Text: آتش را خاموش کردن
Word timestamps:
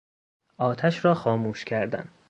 آتش 0.57 1.05
را 1.05 1.13
خاموش 1.13 1.65
کردن 1.65 2.09